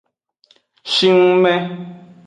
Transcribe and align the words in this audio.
Shingme. 0.93 1.55